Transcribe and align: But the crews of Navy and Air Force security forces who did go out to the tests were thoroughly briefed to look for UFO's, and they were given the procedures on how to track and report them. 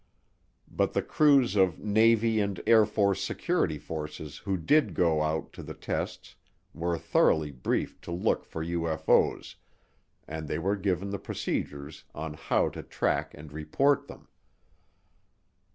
But 0.67 0.93
the 0.93 1.03
crews 1.03 1.55
of 1.55 1.77
Navy 1.77 2.39
and 2.39 2.59
Air 2.65 2.87
Force 2.87 3.23
security 3.23 3.77
forces 3.77 4.39
who 4.39 4.57
did 4.57 4.95
go 4.95 5.21
out 5.21 5.53
to 5.53 5.61
the 5.61 5.75
tests 5.75 6.33
were 6.73 6.97
thoroughly 6.97 7.51
briefed 7.51 8.01
to 8.05 8.11
look 8.11 8.43
for 8.43 8.65
UFO's, 8.65 9.57
and 10.27 10.47
they 10.47 10.57
were 10.57 10.75
given 10.75 11.11
the 11.11 11.19
procedures 11.19 12.03
on 12.15 12.33
how 12.33 12.69
to 12.69 12.81
track 12.81 13.35
and 13.35 13.53
report 13.53 14.07
them. 14.07 14.27